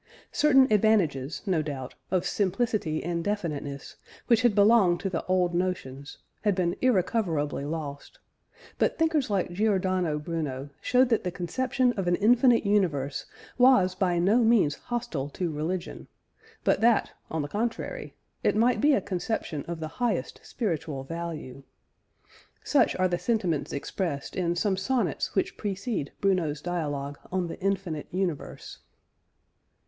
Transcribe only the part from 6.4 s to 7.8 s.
had been irrecoverably